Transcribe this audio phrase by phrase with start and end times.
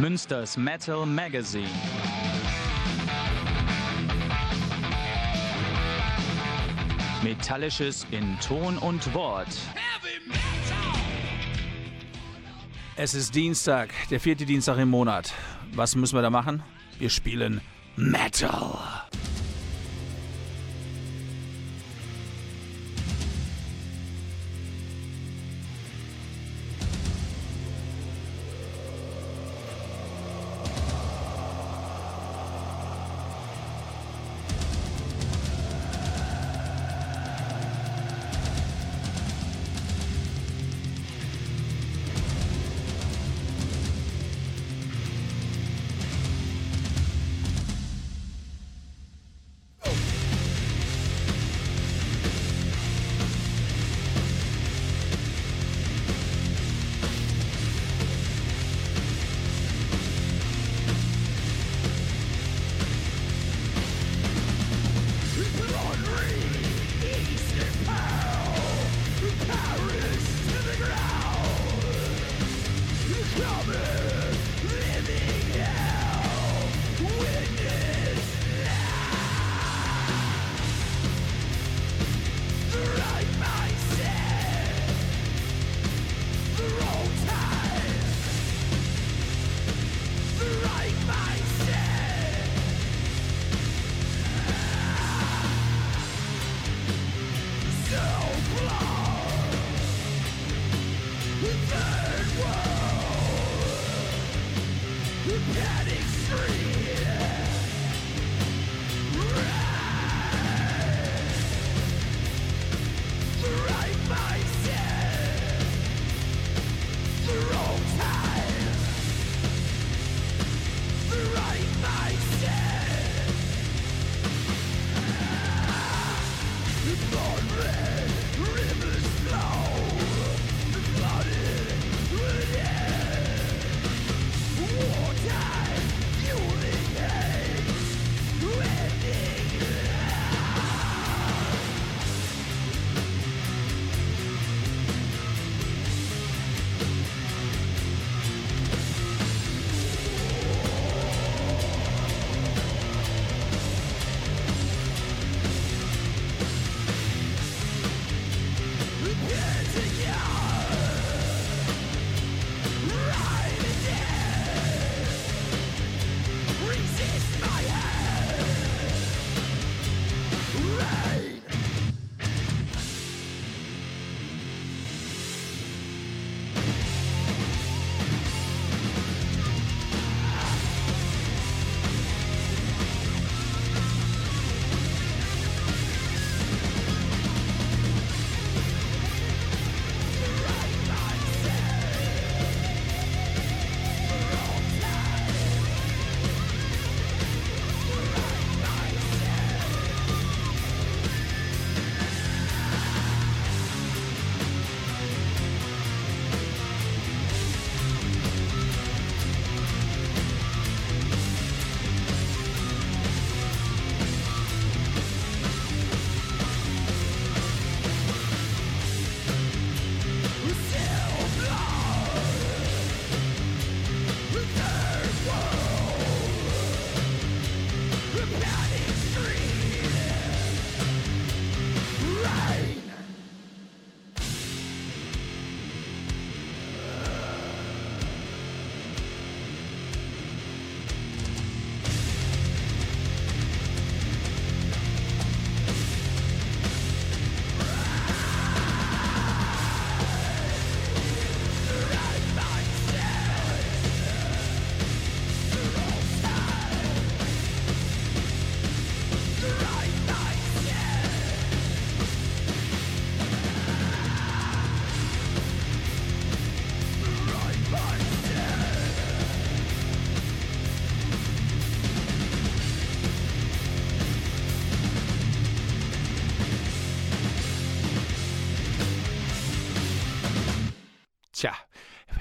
[0.00, 1.68] Münsters Metal Magazine.
[7.22, 9.48] Metallisches in Ton und Wort.
[12.96, 15.32] Es ist Dienstag, der vierte Dienstag im Monat.
[15.72, 16.62] Was müssen wir da machen?
[16.98, 17.60] Wir spielen
[17.96, 18.97] Metal.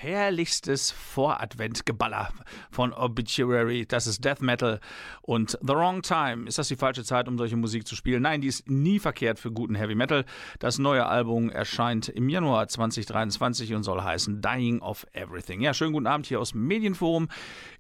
[0.08, 2.30] Herrlichstes Voradventgeballer
[2.72, 3.86] von Obituary.
[3.86, 4.80] Das ist Death Metal
[5.22, 6.48] und The Wrong Time.
[6.48, 8.22] Ist das die falsche Zeit, um solche Musik zu spielen?
[8.22, 10.24] Nein, die ist nie verkehrt für guten Heavy Metal.
[10.60, 15.60] Das neue Album erscheint im Januar 2023 und soll heißen Dying of Everything.
[15.60, 17.28] Ja, schönen guten Abend hier aus Medienforum.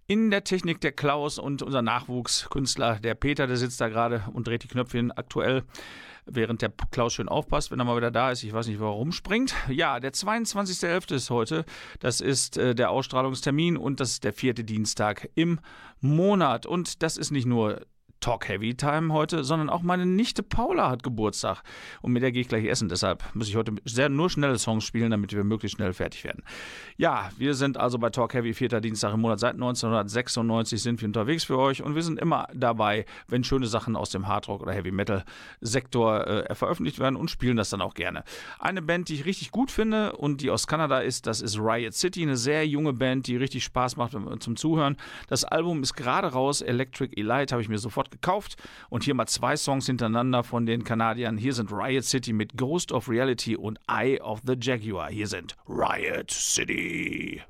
[0.07, 4.47] In der Technik der Klaus und unser Nachwuchskünstler, der Peter, der sitzt da gerade und
[4.47, 5.63] dreht die Knöpfchen aktuell
[6.29, 8.43] während der Klaus schön aufpasst, wenn er mal wieder da ist.
[8.43, 9.53] Ich weiß nicht, warum springt.
[9.69, 11.13] Ja, der 22.11.
[11.13, 11.65] ist heute.
[11.99, 15.59] Das ist äh, der Ausstrahlungstermin und das ist der vierte Dienstag im
[15.99, 16.65] Monat.
[16.65, 17.81] Und das ist nicht nur
[18.19, 21.63] Talk Heavy Time heute, sondern auch meine Nichte Paula hat Geburtstag.
[22.01, 22.89] Und mit der gehe ich gleich essen.
[22.89, 26.43] Deshalb muss ich heute sehr nur schnelle Songs spielen, damit wir möglichst schnell fertig werden.
[26.97, 29.39] Ja, wir sind also bei Talk Heavy, vierter Dienstag im Monat.
[29.39, 33.95] Seit 1996 sind wir unterwegs für euch und wir sind immer dabei, wenn schöne Sachen
[33.95, 35.23] aus dem Hardrock oder Heavy Metal
[35.61, 38.23] Sektor äh, veröffentlicht werden und spielen das dann auch gerne.
[38.59, 41.93] Eine Band, die ich richtig gut finde und die aus Kanada ist, das ist Riot
[41.93, 44.97] City, eine sehr junge Band, die richtig Spaß macht zum Zuhören.
[45.27, 48.55] Das Album ist gerade raus, Electric Elite, habe ich mir sofort gekauft.
[48.89, 51.37] Und hier mal zwei Songs hintereinander von den Kanadiern.
[51.37, 55.09] Hier sind Riot City mit Ghost of Reality und Eye of the Jaguar.
[55.09, 57.41] Hier sind Riot City.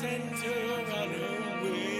[0.00, 1.99] sent her on her way.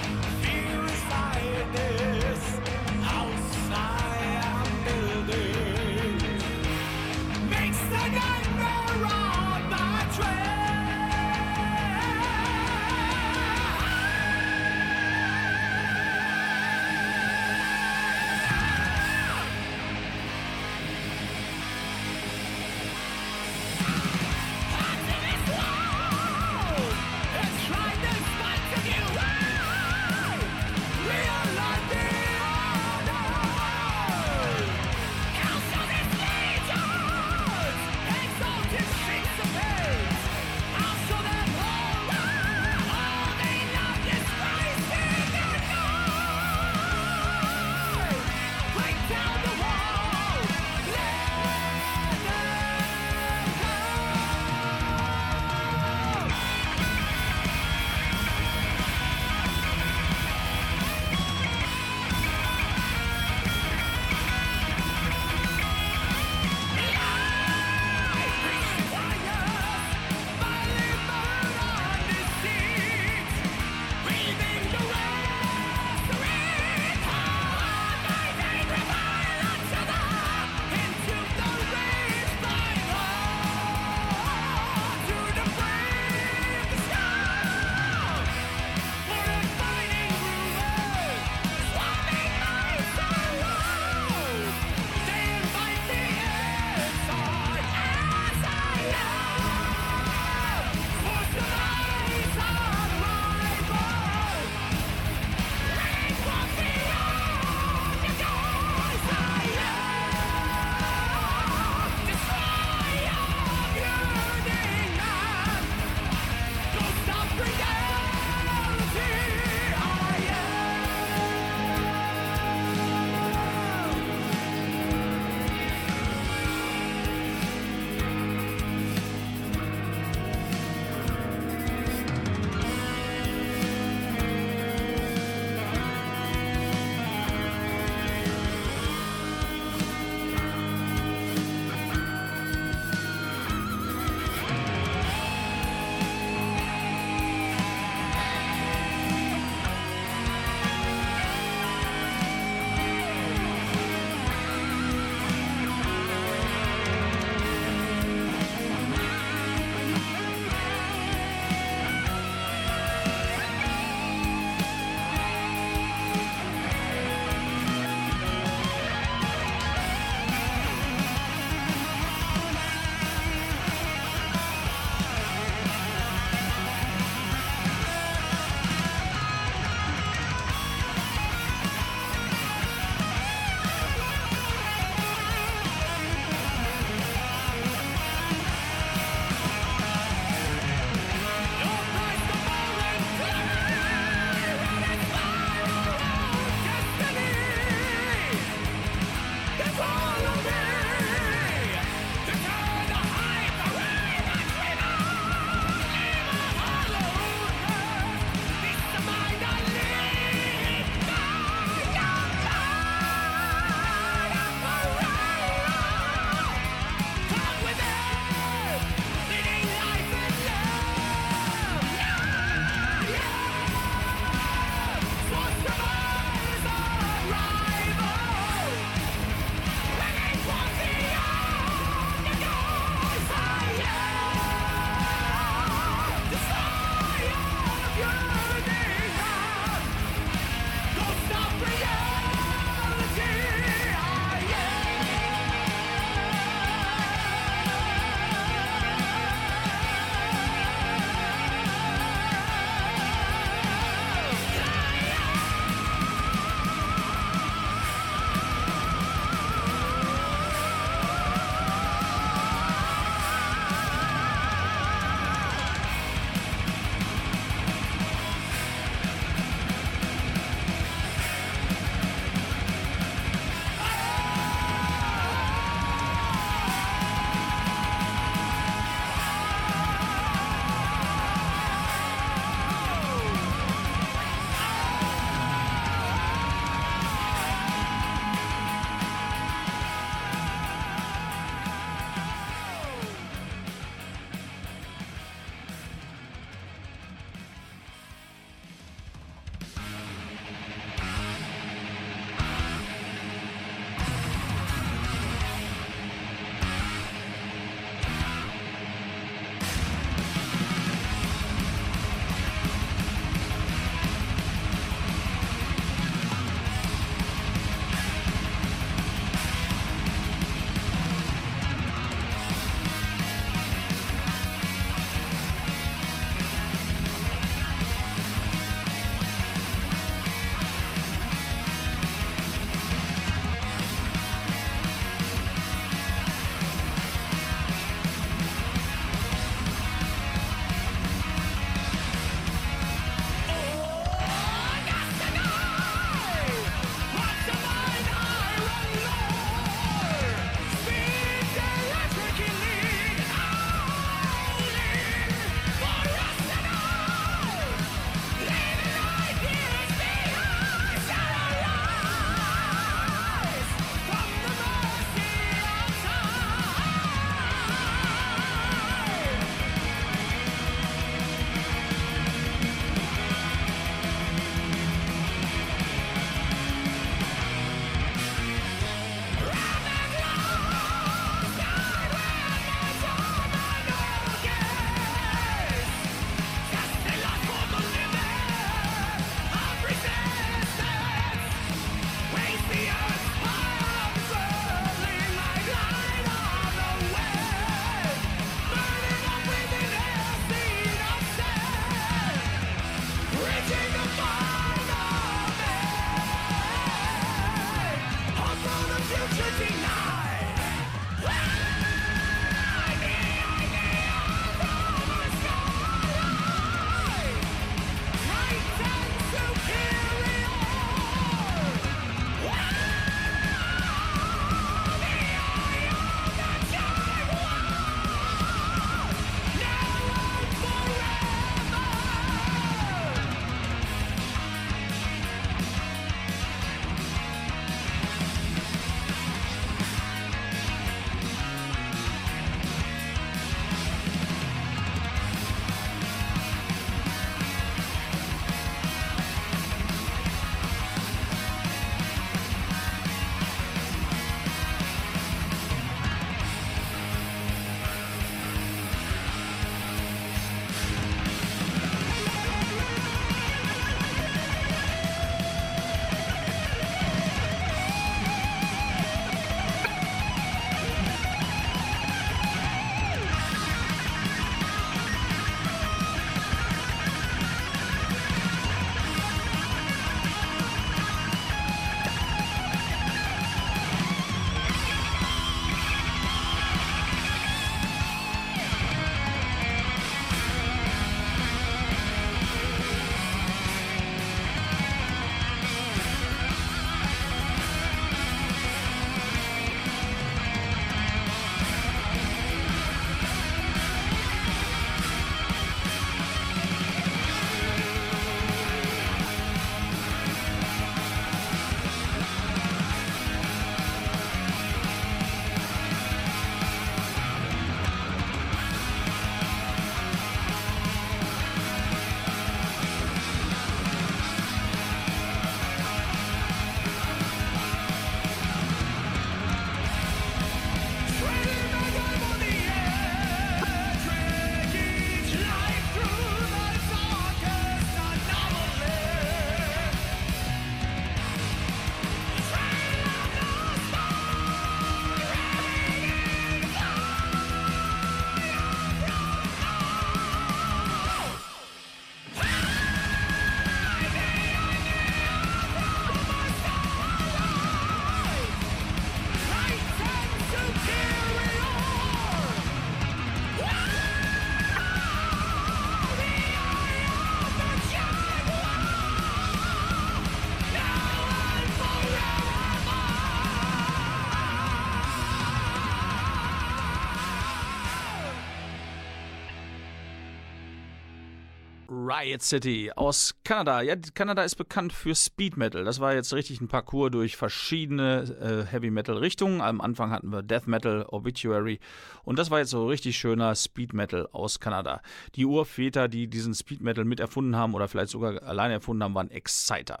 [582.22, 583.80] Riot City aus Kanada.
[583.82, 585.84] Ja, Kanada ist bekannt für Speed Metal.
[585.84, 589.60] Das war jetzt richtig ein Parcours durch verschiedene äh, Heavy Metal Richtungen.
[589.60, 591.80] Am Anfang hatten wir Death Metal, Obituary
[592.22, 595.02] und das war jetzt so richtig schöner Speed Metal aus Kanada.
[595.34, 599.14] Die Urväter, die diesen Speed Metal mit erfunden haben oder vielleicht sogar alleine erfunden haben,
[599.14, 600.00] waren Exciter.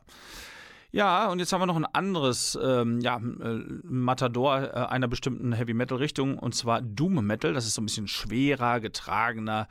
[0.92, 5.52] Ja, und jetzt haben wir noch ein anderes ähm, ja, äh, Matador äh, einer bestimmten
[5.54, 7.52] Heavy Metal Richtung und zwar Doom Metal.
[7.52, 9.66] Das ist so ein bisschen schwerer, getragener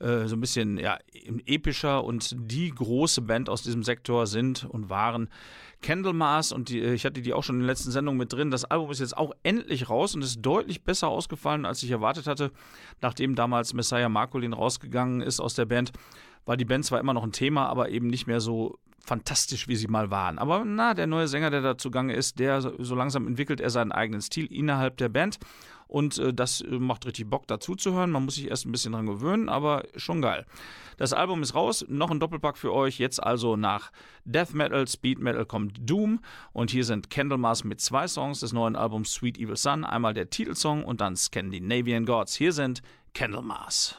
[0.00, 0.98] äh, so ein bisschen ja,
[1.46, 5.28] epischer und die große Band aus diesem Sektor sind und waren
[5.80, 8.50] Candlemas und die, ich hatte die auch schon in den letzten Sendungen mit drin.
[8.50, 12.26] Das Album ist jetzt auch endlich raus und ist deutlich besser ausgefallen, als ich erwartet
[12.26, 12.50] hatte,
[13.00, 15.92] nachdem damals Messiah Marcolin rausgegangen ist aus der Band
[16.48, 19.76] war die Band zwar immer noch ein Thema, aber eben nicht mehr so fantastisch, wie
[19.76, 20.38] sie mal waren.
[20.38, 23.92] Aber na, der neue Sänger, der da zugange ist, der so langsam entwickelt er seinen
[23.92, 25.38] eigenen Stil innerhalb der Band.
[25.88, 28.10] Und äh, das äh, macht richtig Bock dazu zu hören.
[28.10, 30.46] Man muss sich erst ein bisschen dran gewöhnen, aber schon geil.
[30.98, 32.98] Das Album ist raus, noch ein Doppelpack für euch.
[32.98, 33.90] Jetzt also nach
[34.24, 36.20] Death Metal, Speed Metal kommt Doom.
[36.52, 39.84] Und hier sind Candlemas mit zwei Songs des neuen Albums Sweet Evil Sun.
[39.84, 42.36] Einmal der Titelsong und dann Scandinavian Gods.
[42.36, 42.82] Hier sind
[43.14, 43.96] Candlemas.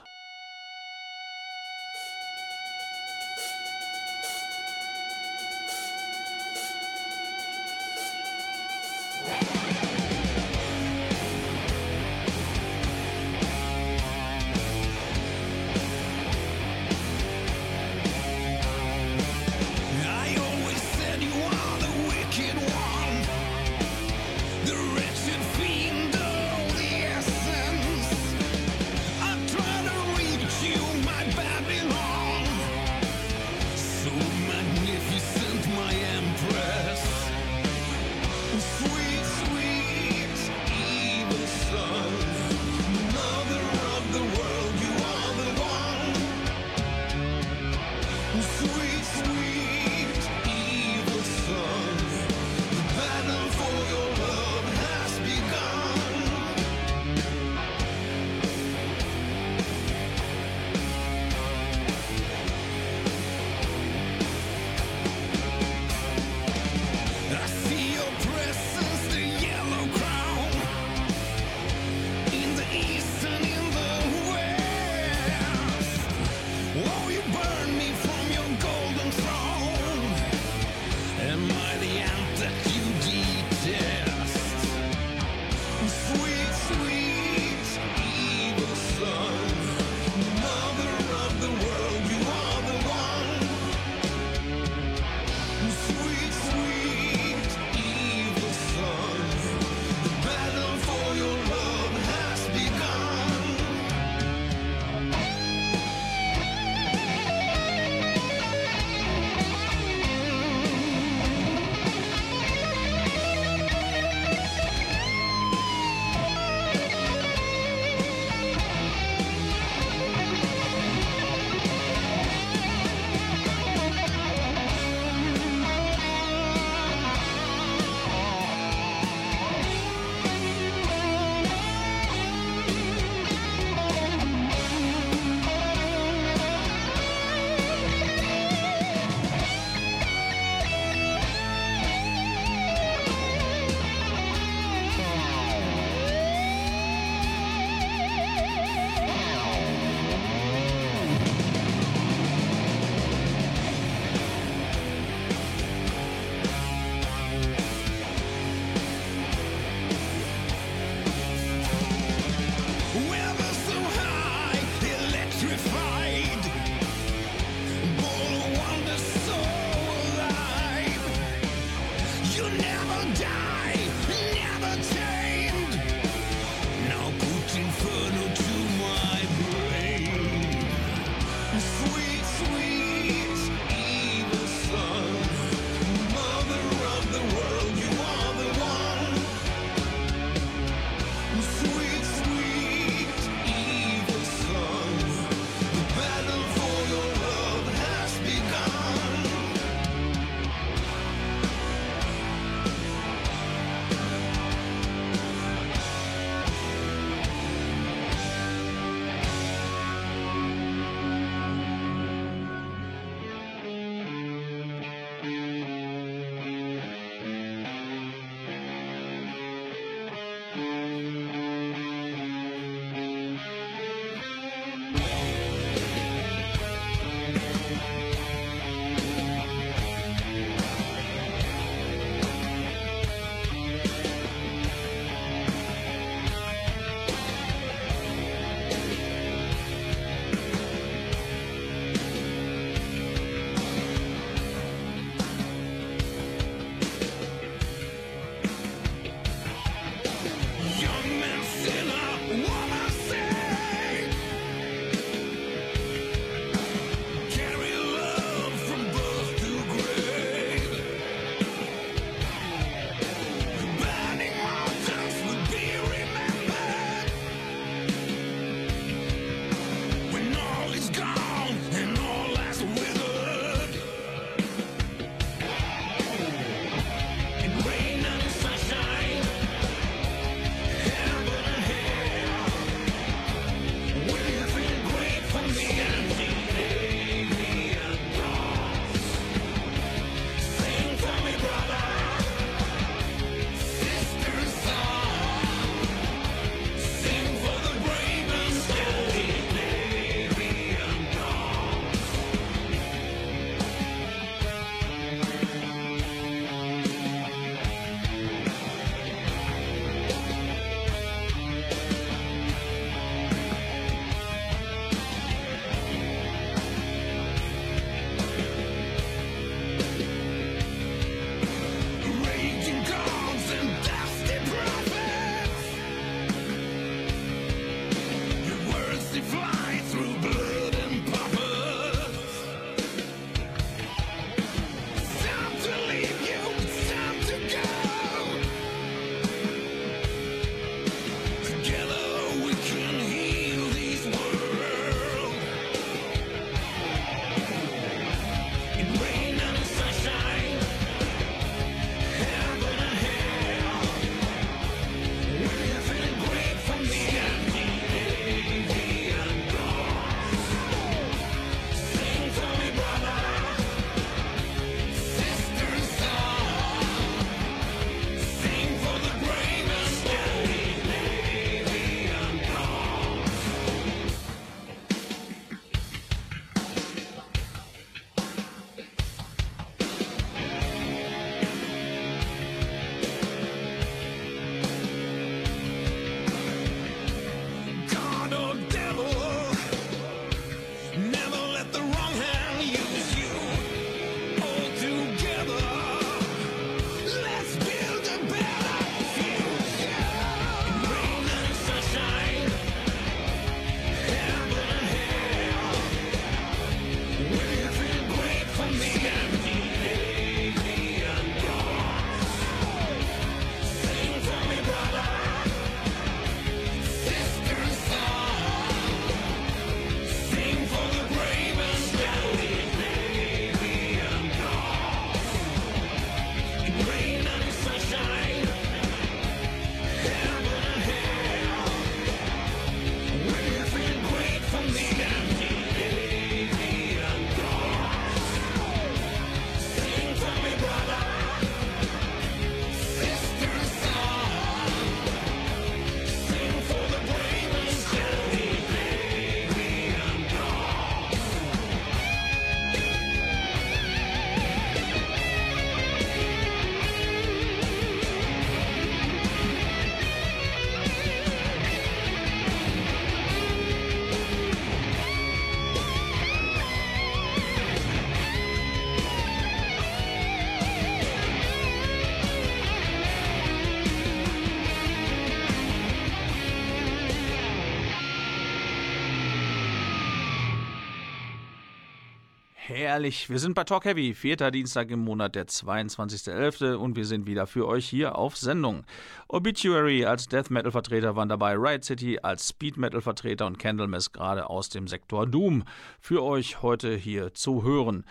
[482.80, 483.30] Herrlich.
[483.30, 486.76] Wir sind bei Talk Heavy, vierter Dienstag im Monat, der 22.11.
[486.76, 488.86] und wir sind wieder für euch hier auf Sendung.
[489.28, 494.14] Obituary als Death Metal Vertreter waren dabei, Riot City als Speed Metal Vertreter und Candlemass
[494.14, 495.66] gerade aus dem Sektor Doom
[496.00, 498.06] für euch heute hier zu hören.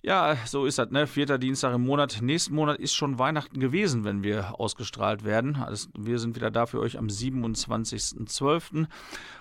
[0.00, 1.08] Ja, so ist das, ne?
[1.08, 2.22] Vierter Dienstag im Monat.
[2.22, 5.56] Nächsten Monat ist schon Weihnachten gewesen, wenn wir ausgestrahlt werden.
[5.56, 8.86] Also wir sind wieder da für euch am 27.12.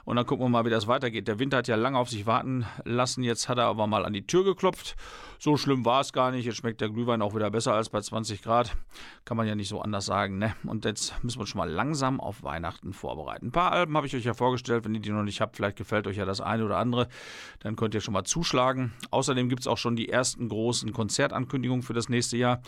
[0.03, 1.27] Und dann gucken wir mal, wie das weitergeht.
[1.27, 3.21] Der Winter hat ja lange auf sich warten lassen.
[3.21, 4.95] Jetzt hat er aber mal an die Tür geklopft.
[5.37, 6.45] So schlimm war es gar nicht.
[6.45, 8.75] Jetzt schmeckt der Glühwein auch wieder besser als bei 20 Grad.
[9.25, 10.55] Kann man ja nicht so anders sagen, ne?
[10.63, 13.47] Und jetzt müssen wir uns schon mal langsam auf Weihnachten vorbereiten.
[13.47, 14.85] Ein paar Alben habe ich euch ja vorgestellt.
[14.85, 17.09] Wenn ihr die noch nicht habt, vielleicht gefällt euch ja das eine oder andere.
[17.59, 18.93] Dann könnt ihr schon mal zuschlagen.
[19.11, 22.61] Außerdem gibt es auch schon die ersten großen Konzertankündigungen für das nächste Jahr.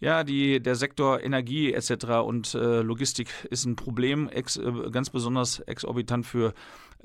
[0.00, 2.06] Ja, die, der Sektor Energie etc.
[2.24, 6.54] und äh, Logistik ist ein Problem, ex, äh, ganz besonders exorbitant für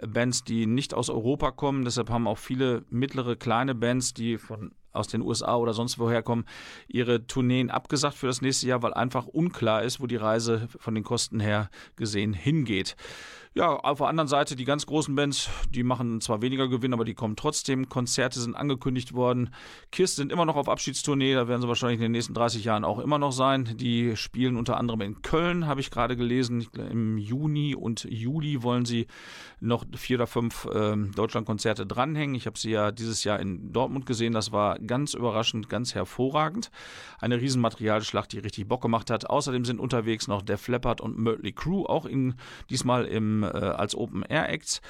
[0.05, 1.85] Bands, die nicht aus Europa kommen.
[1.85, 6.23] Deshalb haben auch viele mittlere, kleine Bands, die von aus den USA oder sonst woher
[6.23, 6.45] kommen,
[6.87, 10.95] ihre Tourneen abgesagt für das nächste Jahr, weil einfach unklar ist, wo die Reise von
[10.95, 12.95] den Kosten her gesehen hingeht.
[13.55, 17.03] Ja, auf der anderen Seite die ganz großen Bands, die machen zwar weniger Gewinn, aber
[17.03, 17.89] die kommen trotzdem.
[17.89, 19.49] Konzerte sind angekündigt worden.
[19.91, 22.85] Kiss sind immer noch auf Abschiedstournee, da werden sie wahrscheinlich in den nächsten 30 Jahren
[22.85, 23.75] auch immer noch sein.
[23.77, 26.67] Die spielen unter anderem in Köln, habe ich gerade gelesen.
[26.77, 29.07] Im Juni und Juli wollen sie
[29.59, 32.35] noch vier oder fünf äh, Deutschlandkonzerte dranhängen.
[32.35, 34.33] Ich habe sie ja dieses Jahr in Dortmund gesehen.
[34.33, 36.69] Das war ganz überraschend, ganz hervorragend.
[37.19, 39.27] Eine Riesenmaterialschlacht, die richtig Bock gemacht hat.
[39.27, 42.35] Außerdem sind unterwegs noch der Flappert und Mötley Crew, auch in,
[42.69, 44.81] diesmal im, äh, als Open-Air-Acts.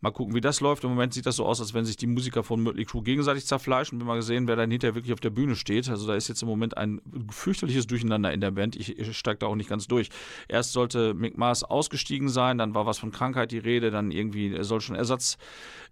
[0.00, 0.84] Mal gucken, wie das läuft.
[0.84, 3.46] Im Moment sieht das so aus, als wenn sich die Musiker von Mötley Crew gegenseitig
[3.46, 3.98] zerfleischen.
[3.98, 5.88] Bin mal gesehen, wer dann hinterher wirklich auf der Bühne steht.
[5.88, 8.76] Also da ist jetzt im Moment ein fürchterliches Durcheinander in der Band.
[8.76, 10.10] Ich, ich steige da auch nicht ganz durch.
[10.48, 14.62] Erst sollte Mick Mars ausgestiegen sein, dann war was von Krankheit die Rede, dann irgendwie
[14.62, 15.38] soll schon Ersatz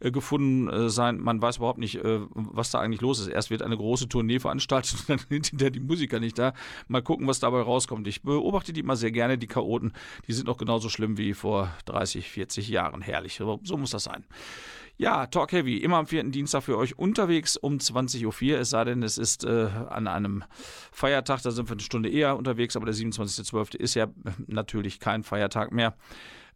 [0.01, 1.19] äh, gefunden äh, sein.
[1.19, 3.29] Man weiß überhaupt nicht, äh, was da eigentlich los ist.
[3.29, 6.53] Erst wird eine große Tournee veranstaltet und dann sind hinterher die Musiker nicht da.
[6.88, 8.07] Mal gucken, was dabei rauskommt.
[8.07, 9.93] Ich beobachte die immer sehr gerne, die Chaoten.
[10.27, 13.01] Die sind auch genauso schlimm wie vor 30, 40 Jahren.
[13.01, 13.40] Herrlich.
[13.62, 14.25] So muss das sein.
[14.97, 18.85] Ja, Talk Heavy, immer am vierten Dienstag für euch unterwegs um 20.04 Uhr, es sei
[18.85, 20.45] denn, es ist äh, an einem
[20.93, 23.77] Feiertag, da sind wir eine Stunde eher unterwegs, aber der 27.12.
[23.77, 24.07] ist ja
[24.47, 25.97] natürlich kein Feiertag mehr.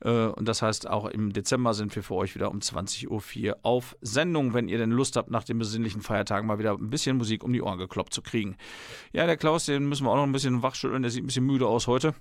[0.01, 3.57] Äh, und das heißt, auch im Dezember sind wir für euch wieder um 20.04 Uhr
[3.63, 7.17] auf Sendung, wenn ihr denn Lust habt, nach den besinnlichen Feiertagen mal wieder ein bisschen
[7.17, 8.57] Musik um die Ohren gekloppt zu kriegen.
[9.13, 11.47] Ja, der Klaus, den müssen wir auch noch ein bisschen wachschütteln, der sieht ein bisschen
[11.47, 12.15] müde aus heute.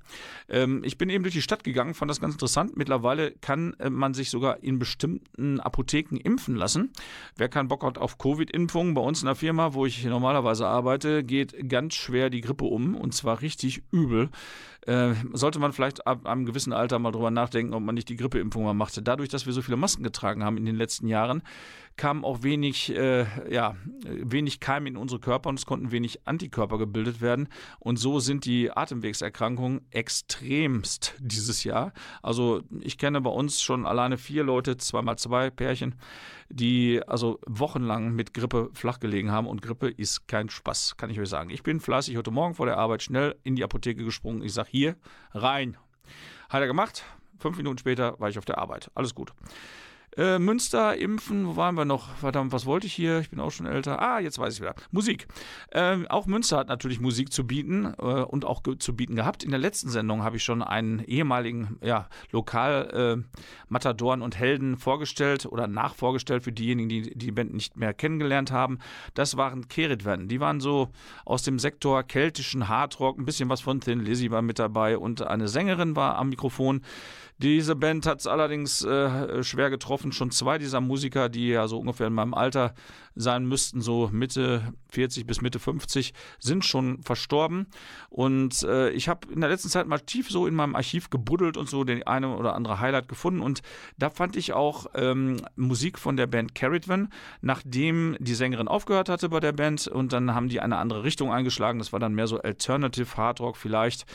[0.50, 2.78] Ähm, ich bin eben durch die Stadt gegangen, fand das ganz interessant.
[2.78, 6.92] Mittlerweile kann äh, man sich sogar in bestimmten Apotheken impfen lassen.
[7.36, 11.24] Wer keinen Bock hat auf Covid-Impfungen, bei uns in der Firma, wo ich normalerweise arbeite,
[11.24, 14.30] geht ganz schwer die Grippe um und zwar richtig übel
[14.86, 18.16] äh, sollte man vielleicht ab einem gewissen Alter mal drüber nachdenken, ob man nicht die
[18.16, 19.02] Grippeimpfung mal machte.
[19.02, 21.42] Dadurch, dass wir so viele Masken getragen haben in den letzten Jahren,
[21.98, 26.78] kam auch wenig, äh, ja, wenig Keim in unsere Körper und es konnten wenig Antikörper
[26.78, 27.50] gebildet werden.
[27.80, 31.92] Und so sind die Atemwegserkrankungen extremst dieses Jahr.
[32.22, 35.96] Also ich kenne bei uns schon alleine vier Leute, zweimal zwei Pärchen,
[36.50, 39.48] die also wochenlang mit Grippe flachgelegen haben.
[39.48, 41.50] Und Grippe ist kein Spaß, kann ich euch sagen.
[41.50, 44.42] Ich bin fleißig heute Morgen vor der Arbeit schnell in die Apotheke gesprungen.
[44.42, 44.96] Ich sage hier
[45.34, 45.78] rein.
[46.50, 47.04] Hat er gemacht.
[47.40, 48.90] Fünf Minuten später war ich auf der Arbeit.
[48.96, 49.34] Alles gut.
[50.18, 52.16] Äh, Münster, Impfen, wo waren wir noch?
[52.16, 53.20] Verdammt, was wollte ich hier?
[53.20, 54.02] Ich bin auch schon älter.
[54.02, 54.74] Ah, jetzt weiß ich wieder.
[54.90, 55.28] Musik.
[55.72, 59.44] Ähm, auch Münster hat natürlich Musik zu bieten äh, und auch zu bieten gehabt.
[59.44, 65.46] In der letzten Sendung habe ich schon einen ehemaligen ja, Lokal-Matadoren äh, und Helden vorgestellt
[65.46, 68.80] oder nachvorgestellt für diejenigen, die die Band nicht mehr kennengelernt haben.
[69.14, 70.28] Das waren Keritven.
[70.30, 70.90] Die waren so
[71.26, 75.22] aus dem Sektor keltischen Hardrock, ein bisschen was von Thin Lizzy war mit dabei und
[75.22, 76.82] eine Sängerin war am Mikrofon.
[77.40, 80.12] Diese Band hat es allerdings äh, schwer getroffen.
[80.12, 82.74] Schon zwei dieser Musiker, die ja so ungefähr in meinem Alter
[83.16, 87.68] sein müssten, so Mitte 40 bis Mitte 50, sind schon verstorben.
[88.10, 91.58] Und äh, ich habe in der letzten Zeit mal tief so in meinem Archiv gebuddelt
[91.58, 93.42] und so den eine oder andere Highlight gefunden.
[93.42, 93.62] Und
[93.98, 97.10] da fand ich auch ähm, Musik von der Band Carritvan,
[97.42, 99.88] nachdem die Sängerin aufgehört hatte bei der Band.
[99.88, 101.78] Und dann haben die eine andere Richtung eingeschlagen.
[101.78, 104.06] Das war dann mehr so Alternative Hard Rock vielleicht.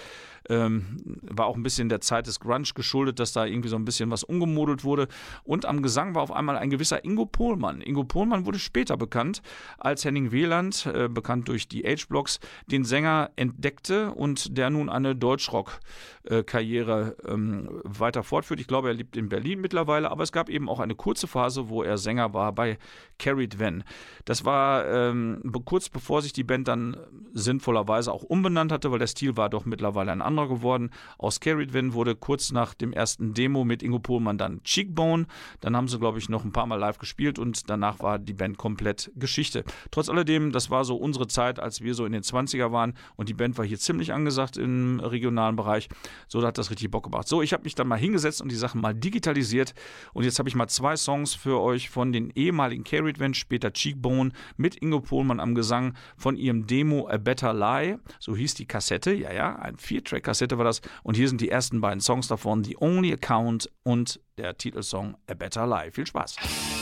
[0.48, 3.84] Ähm, war auch ein bisschen der Zeit des Grunge geschuldet, dass da irgendwie so ein
[3.84, 5.08] bisschen was umgemodelt wurde.
[5.44, 7.80] Und am Gesang war auf einmal ein gewisser Ingo Pohlmann.
[7.80, 9.42] Ingo Pohlmann wurde später bekannt,
[9.78, 15.16] als Henning Wieland, äh, bekannt durch die Age-Blocks, den Sänger entdeckte und der nun eine
[15.16, 18.60] Deutschrock-Karriere ähm, weiter fortführt.
[18.60, 21.68] Ich glaube, er lebt in Berlin mittlerweile, aber es gab eben auch eine kurze Phase,
[21.68, 22.78] wo er Sänger war bei
[23.18, 23.84] Carried Van.
[24.24, 26.96] Das war ähm, kurz bevor sich die Band dann
[27.32, 30.90] sinnvollerweise auch umbenannt hatte, weil der Stil war doch mittlerweile ein anderer anderer geworden.
[31.18, 35.26] Aus Carried Win wurde kurz nach dem ersten Demo mit Ingo Pohlmann dann Cheekbone.
[35.60, 38.32] Dann haben sie, glaube ich, noch ein paar Mal live gespielt und danach war die
[38.32, 39.64] Band komplett Geschichte.
[39.90, 43.28] Trotz alledem, das war so unsere Zeit, als wir so in den 20er waren und
[43.28, 45.88] die Band war hier ziemlich angesagt im regionalen Bereich.
[46.28, 47.28] So, da hat das richtig Bock gemacht.
[47.28, 49.74] So, ich habe mich dann mal hingesetzt und die Sachen mal digitalisiert
[50.12, 53.72] und jetzt habe ich mal zwei Songs für euch von den ehemaligen Carried Band, später
[53.72, 57.98] Cheekbone, mit Ingo Pohlmann am Gesang von ihrem Demo A Better Lie.
[58.18, 59.12] So hieß die Kassette.
[59.12, 59.76] Ja, ja, ein
[60.22, 60.80] Vier-Track-Kassette war das.
[61.02, 65.34] Und hier sind die ersten beiden Songs davon: The Only Account und der Titelsong A
[65.34, 65.90] Better Lie.
[65.90, 66.81] Viel Spaß.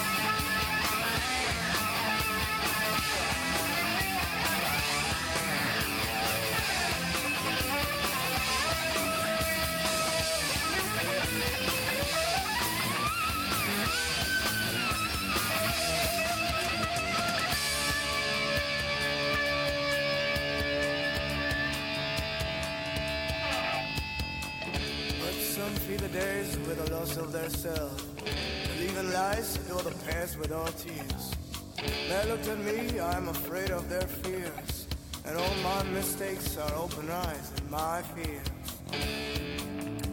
[28.77, 31.35] Believing lies, fill the past with all tears.
[31.77, 34.87] They looked at me, I'm afraid of their fears.
[35.25, 38.47] And all my mistakes are open eyes and my fears.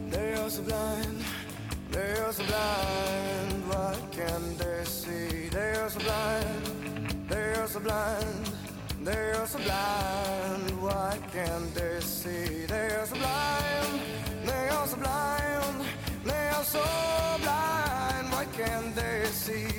[0.09, 1.23] They are so blind,
[1.91, 3.67] they are so blind.
[3.67, 5.49] What can they see?
[5.49, 8.51] They are so blind, they are so blind.
[9.01, 12.65] They are so blind, what can they see?
[12.65, 14.01] They are so blind,
[14.89, 15.85] so blind.
[16.25, 16.83] They are so
[17.41, 19.78] blind, what can't they see?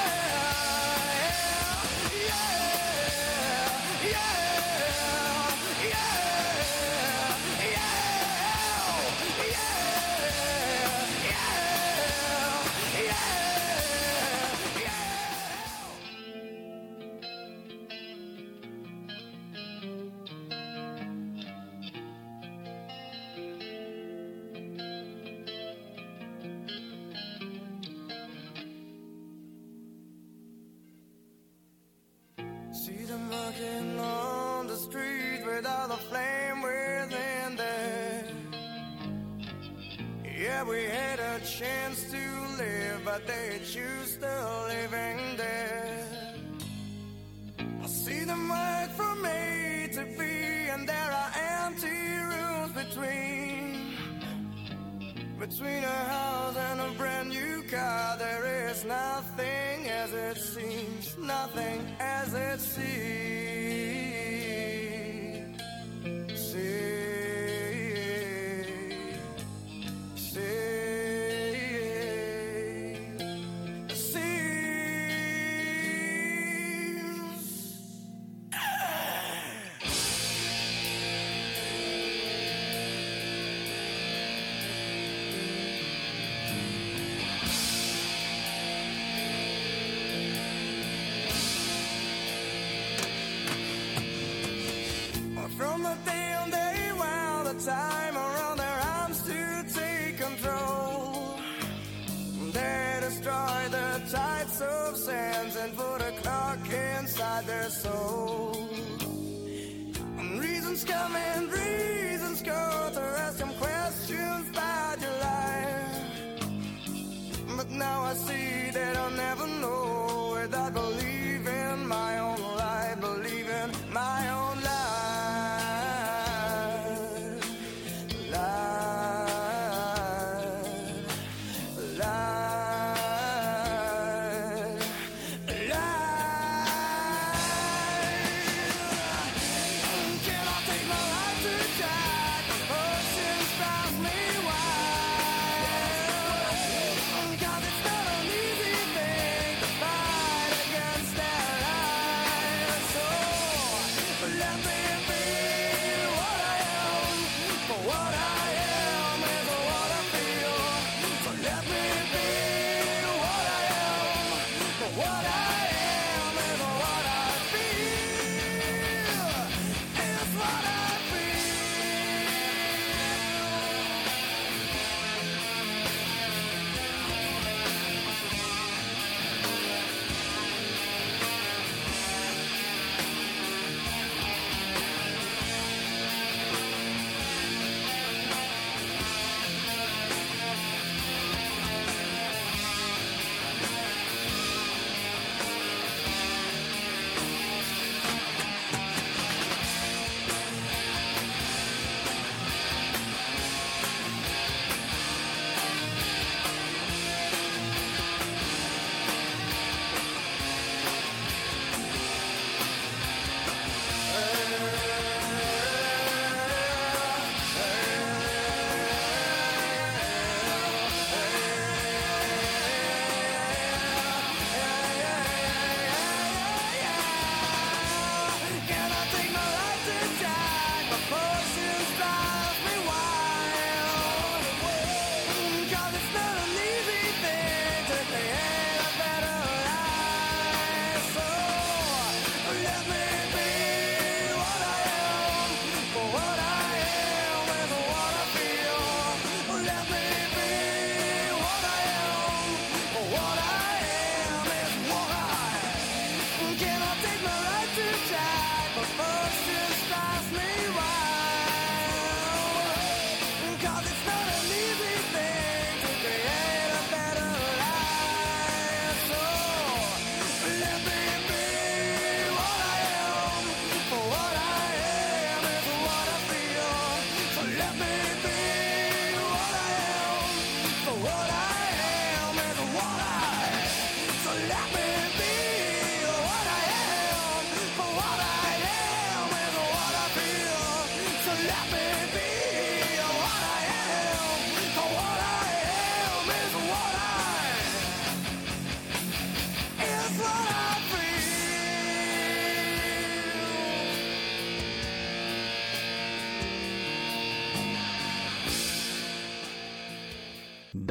[41.61, 42.23] chance to
[42.57, 44.37] live, but they choose the
[44.67, 46.07] living there.
[47.85, 50.23] See them work from A to B,
[50.73, 51.31] and there are
[51.65, 52.01] empty
[52.31, 53.95] rooms between.
[55.39, 61.79] Between a house and a brand new car, there is nothing as it seems, nothing
[61.99, 63.90] as it seems.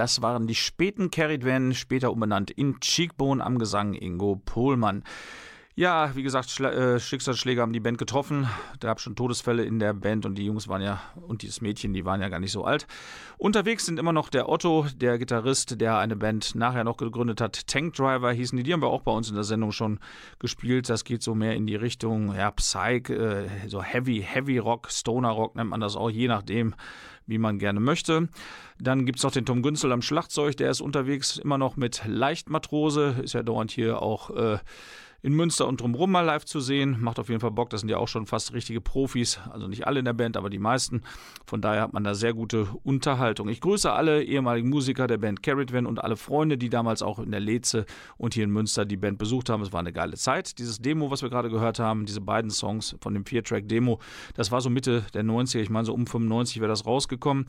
[0.00, 1.44] Das waren die späten Carried
[1.74, 5.04] später umbenannt in Cheekbone am Gesang Ingo Pohlmann.
[5.76, 8.48] Ja, wie gesagt, äh, Schicksalsschläge haben die Band getroffen.
[8.80, 11.94] Da gab schon Todesfälle in der Band und die Jungs waren ja, und dieses Mädchen,
[11.94, 12.88] die waren ja gar nicht so alt.
[13.38, 17.68] Unterwegs sind immer noch der Otto, der Gitarrist, der eine Band nachher noch gegründet hat.
[17.68, 20.00] Tank Driver hießen die, die haben wir auch bei uns in der Sendung schon
[20.40, 20.88] gespielt.
[20.88, 25.30] Das geht so mehr in die Richtung, ja, Psych, äh, so Heavy, Heavy Rock, Stoner
[25.30, 26.74] Rock nennt man das auch, je nachdem,
[27.26, 28.28] wie man gerne möchte.
[28.80, 32.02] Dann gibt es noch den Tom Günzel am Schlagzeug, der ist unterwegs immer noch mit
[32.06, 34.58] Leichtmatrose, ist ja dauernd hier auch äh,
[35.22, 36.96] in Münster und drumherum mal live zu sehen.
[37.00, 37.70] Macht auf jeden Fall Bock.
[37.70, 39.38] Das sind ja auch schon fast richtige Profis.
[39.50, 41.02] Also nicht alle in der Band, aber die meisten.
[41.46, 43.48] Von daher hat man da sehr gute Unterhaltung.
[43.48, 47.30] Ich grüße alle ehemaligen Musiker der Band Carrotvan und alle Freunde, die damals auch in
[47.30, 49.62] der Leze und hier in Münster die Band besucht haben.
[49.62, 50.58] Es war eine geile Zeit.
[50.58, 54.00] Dieses Demo, was wir gerade gehört haben, diese beiden Songs von dem Vier-Track-Demo,
[54.34, 55.60] das war so Mitte der 90er.
[55.60, 57.46] Ich meine, so um 95 wäre das rausgekommen.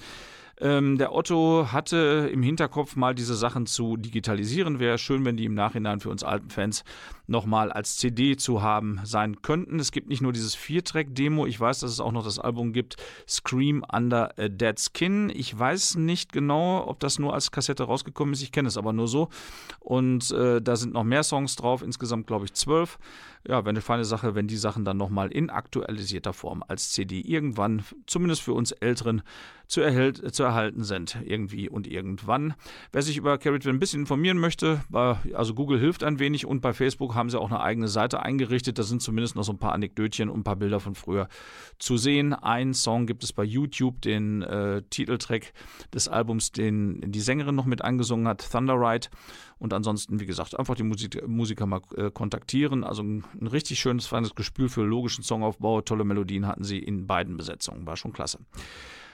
[0.62, 4.80] Ähm, der Otto hatte im Hinterkopf mal diese Sachen zu digitalisieren.
[4.80, 6.84] Wäre schön, wenn die im Nachhinein für uns alten Fans
[7.26, 9.80] nochmal als CD zu haben sein könnten.
[9.80, 12.98] Es gibt nicht nur dieses Vier-Track-Demo, ich weiß, dass es auch noch das Album gibt,
[13.28, 15.32] Scream Under a Dead Skin.
[15.34, 18.44] Ich weiß nicht genau, ob das nur als Kassette rausgekommen ist.
[18.44, 19.30] Ich kenne es aber nur so.
[19.80, 23.00] Und äh, da sind noch mehr Songs drauf, insgesamt glaube ich zwölf.
[23.48, 27.20] Ja, wäre eine feine Sache, wenn die Sachen dann nochmal in aktualisierter Form als CD
[27.22, 29.24] irgendwann, zumindest für uns Älteren,
[29.72, 31.18] zu, erhält, zu erhalten sind.
[31.24, 32.56] Irgendwie und irgendwann.
[32.92, 36.74] Wer sich über Carrot ein bisschen informieren möchte, also Google hilft ein wenig und bei
[36.74, 38.78] Facebook haben sie auch eine eigene Seite eingerichtet.
[38.78, 41.30] Da sind zumindest noch so ein paar Anekdötchen und ein paar Bilder von früher
[41.80, 42.34] zu sehen.
[42.34, 45.54] Ein Song gibt es bei YouTube, den äh, Titeltrack
[45.94, 49.08] des Albums, den die Sängerin noch mit eingesungen hat, Thunder Ride.
[49.62, 52.84] Und ansonsten, wie gesagt, einfach die Musik, Musiker mal äh, kontaktieren.
[52.84, 55.82] Also ein, ein, richtig schönes, feines Gespür für logischen Songaufbau.
[55.82, 57.86] Tolle Melodien hatten sie in beiden Besetzungen.
[57.86, 58.40] War schon klasse.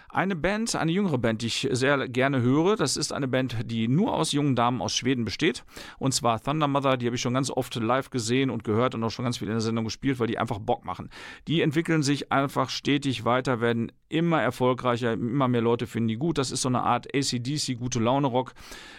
[0.09, 3.89] Eine Band, eine jüngere Band, die ich sehr gerne höre, das ist eine Band, die
[3.89, 5.65] nur aus jungen Damen aus Schweden besteht.
[5.99, 9.03] Und zwar Thunder Mother, die habe ich schon ganz oft live gesehen und gehört und
[9.03, 11.09] auch schon ganz viel in der Sendung gespielt, weil die einfach Bock machen.
[11.49, 16.37] Die entwickeln sich einfach stetig weiter, werden immer erfolgreicher, immer mehr Leute finden die gut.
[16.37, 18.53] Das ist so eine Art ACDC, gute Laune-Rock,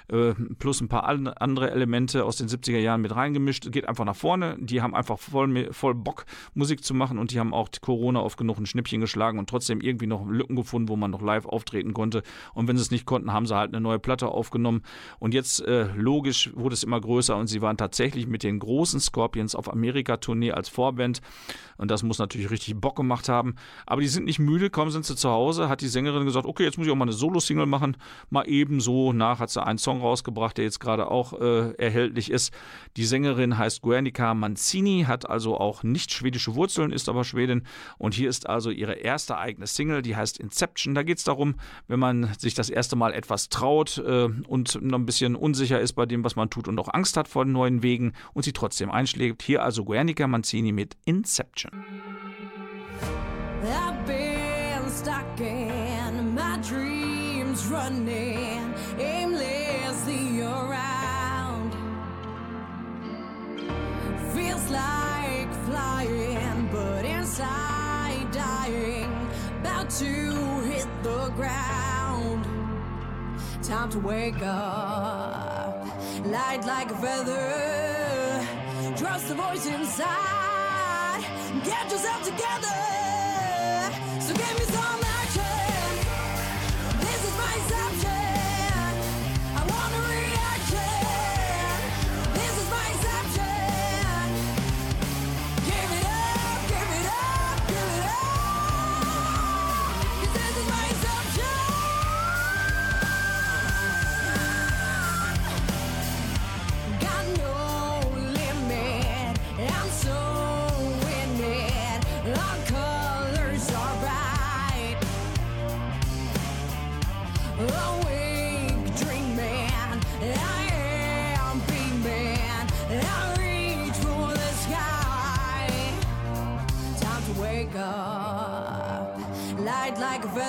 [0.08, 3.70] äh, plus ein paar andere Elemente aus den 70er Jahren mit reingemischt.
[3.72, 4.56] Geht einfach nach vorne.
[4.60, 8.38] Die haben einfach voll, voll Bock, Musik zu machen und die haben auch Corona oft
[8.38, 11.94] genug ein Schnippchen geschlagen und trotzdem irgendwie noch Lücken gefunden, wo man noch live auftreten
[11.94, 12.22] konnte.
[12.54, 14.82] Und wenn sie es nicht konnten, haben sie halt eine neue Platte aufgenommen.
[15.18, 19.00] Und jetzt, äh, logisch, wurde es immer größer und sie waren tatsächlich mit den großen
[19.00, 21.20] Scorpions auf Amerika-Tournee als Vorband.
[21.78, 23.54] Und das muss natürlich richtig Bock gemacht haben.
[23.86, 26.64] Aber die sind nicht müde, kaum sind sie zu Hause, hat die Sängerin gesagt, okay,
[26.64, 27.96] jetzt muss ich auch mal eine Solo-Single machen.
[28.30, 32.52] Mal ebenso nach hat sie einen Song rausgebracht, der jetzt gerade auch äh, erhältlich ist.
[32.96, 37.62] Die Sängerin heißt Guernica Mancini, hat also auch nicht schwedische Wurzeln, ist aber Schwedin.
[37.98, 40.94] Und hier ist also ihre erste eigene Single, die heißt Inception.
[40.94, 41.54] Da geht es darum,
[41.86, 45.92] wenn man sich das erste Mal etwas traut äh, und noch ein bisschen unsicher ist
[45.92, 48.90] bei dem, was man tut und auch Angst hat vor neuen Wegen und sie trotzdem
[48.90, 49.42] einschlägt.
[49.42, 51.70] Hier also Guernica Mancini mit Inception.
[53.60, 54.57] I've been
[54.90, 61.72] stuck in my dreams running aimlessly around.
[64.34, 69.12] Feels like flying, but inside dying,
[69.60, 72.44] about to hit the ground.
[73.62, 75.84] Time to wake up,
[76.24, 78.46] light like a feather.
[78.96, 81.24] Trust the voice inside.
[81.64, 82.97] Get yourself together.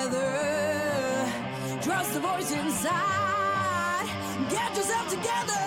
[0.00, 1.32] Feather.
[1.82, 4.06] Trust the voice inside.
[4.48, 5.59] Get yourself together.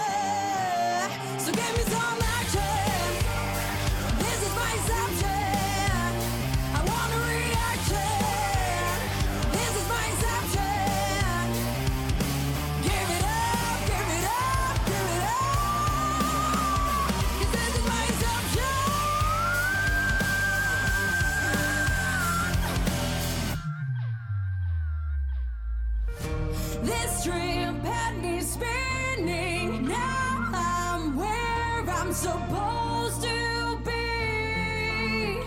[26.83, 29.87] This dream had me spinning.
[29.87, 35.39] Now I'm where I'm supposed to be.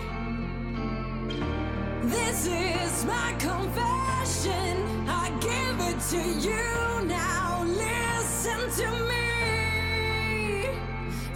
[2.09, 5.07] This is my confession.
[5.07, 7.63] I give it to you now.
[7.65, 10.69] Listen to me.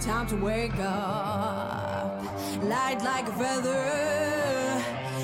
[0.00, 2.24] Time to wake up.
[2.64, 4.82] Light like a feather.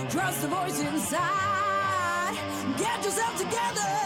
[0.08, 2.36] Trust the voice inside.
[2.78, 3.97] Get yourself together.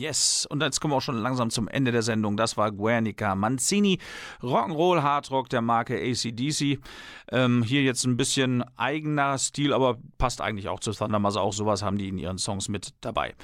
[0.00, 2.38] Yes, und jetzt kommen wir auch schon langsam zum Ende der Sendung.
[2.38, 3.98] Das war Guernica Manzini,
[4.40, 6.78] Rock'n'Roll, Hardrock der Marke ACDC.
[7.30, 11.42] Ähm, hier jetzt ein bisschen eigener Stil, aber passt eigentlich auch zu Thundermother.
[11.42, 13.34] Auch sowas haben die in ihren Songs mit dabei.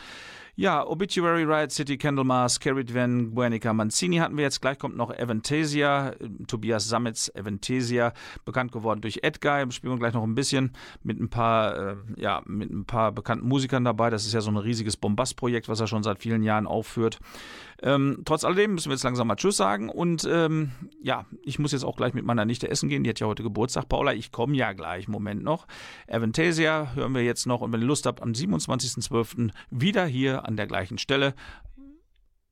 [0.59, 4.62] Ja, Obituary Riot City, Candlemas, Carrie Van, Guernica Manzini hatten wir jetzt.
[4.62, 6.14] Gleich kommt noch Avantasia,
[6.46, 8.14] Tobias Sammetz Avantasia,
[8.46, 9.70] bekannt geworden durch Edguy.
[9.70, 13.46] Spielen wir gleich noch ein bisschen mit ein paar, äh, ja, mit ein paar bekannten
[13.46, 14.09] Musikern dabei.
[14.09, 17.18] Das ist ja so ein riesiges Bombastprojekt, was er schon seit vielen Jahren aufführt.
[17.83, 19.89] Ähm, trotz alledem müssen wir jetzt langsam mal Tschüss sagen.
[19.89, 20.72] Und ähm,
[21.03, 23.05] ja, ich muss jetzt auch gleich mit meiner Nichte essen gehen.
[23.05, 24.12] Die hat ja heute Geburtstag, Paula.
[24.12, 25.09] Ich komme ja gleich.
[25.09, 25.66] Moment noch.
[26.09, 27.61] Avantasia hören wir jetzt noch.
[27.61, 29.51] Und wenn ihr Lust habt, am 27.12.
[29.70, 31.35] wieder hier an der gleichen Stelle.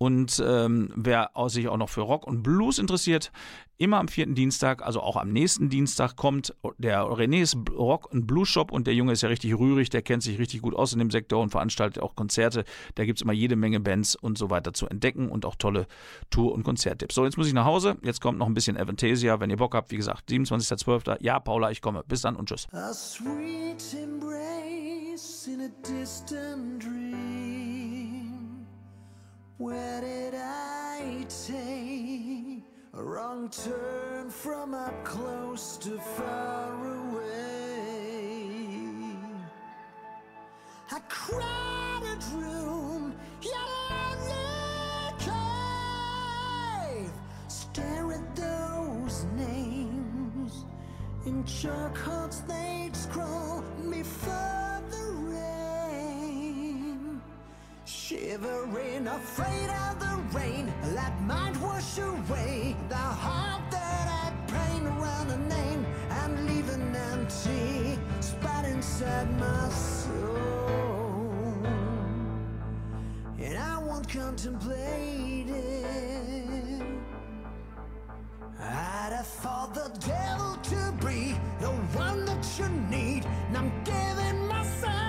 [0.05, 3.32] Und ähm, wer sich auch noch für Rock und Blues interessiert,
[3.78, 8.50] immer am vierten Dienstag, also auch am nächsten Dienstag, kommt der René's Rock und Blues
[8.50, 10.98] Shop und der Junge ist ja richtig rührig, der kennt sich richtig gut aus in
[10.98, 12.64] dem Sektor und veranstaltet auch Konzerte.
[12.96, 15.86] Da gibt es immer jede Menge Bands und so weiter zu entdecken und auch tolle
[16.28, 17.14] Tour- und Konzerttipps.
[17.14, 17.96] So, jetzt muss ich nach Hause.
[18.02, 19.90] Jetzt kommt noch ein bisschen Avantasia, wenn ihr Bock habt.
[19.90, 21.16] Wie gesagt, 27.12.
[21.22, 22.05] Ja, Paula, ich komme.
[22.07, 22.66] Bis dann und tschüss.
[22.72, 27.74] A sweet embrace in a distant dream.
[29.64, 38.44] Where did I take a wrong turn from up close to far away?
[40.92, 45.14] A crowded room, yet lonely
[47.00, 47.10] cave.
[47.48, 50.66] Stare at those names
[51.24, 51.96] in chalk
[52.46, 54.02] they'd scroll me
[58.07, 65.30] Shivering, afraid of the rain, that might wash away the heart that I paint around
[65.30, 65.86] a name
[66.46, 71.32] leave an empty spot inside my soul.
[73.38, 76.82] And I won't contemplate it.
[78.61, 84.46] I'd have thought the devil to be the one that you need, and I'm giving
[84.46, 85.03] myself